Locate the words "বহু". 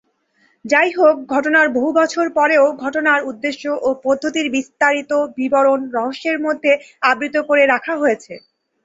1.69-1.89